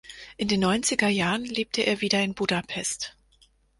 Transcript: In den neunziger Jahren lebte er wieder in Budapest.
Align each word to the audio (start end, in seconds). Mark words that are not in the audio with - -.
In 0.35 0.47
den 0.47 0.61
neunziger 0.61 1.09
Jahren 1.09 1.45
lebte 1.45 1.83
er 1.83 2.01
wieder 2.01 2.23
in 2.23 2.33
Budapest. 2.33 3.15